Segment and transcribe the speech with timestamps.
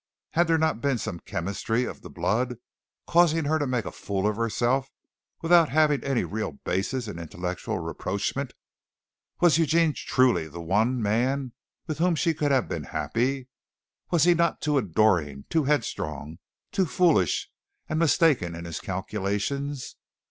[0.31, 2.55] Had there not been some chemistry of the blood,
[3.05, 4.89] causing her to make a fool of herself,
[5.43, 8.53] without having any real basis in intellectual rapprochement.
[9.41, 11.51] Was Eugene truly the one man
[11.85, 13.47] with whom she could have been happy?
[14.09, 16.39] Was he not too adoring, too headstrong,
[16.71, 17.51] too foolish
[17.87, 19.97] and mistaken in his calculations?